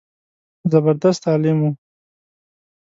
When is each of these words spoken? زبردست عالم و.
زبردست 0.71 1.21
عالم 1.31 1.59
و. 1.67 1.67